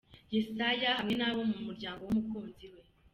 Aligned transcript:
Yesaya 0.33 0.89
hamwe 0.97 1.13
n'abo 1.17 1.41
mu 1.51 1.57
muryango 1.67 2.01
w'umukunzi 2.03 2.65
we. 2.73 2.79